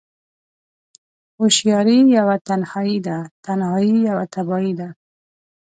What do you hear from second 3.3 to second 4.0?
تنهایی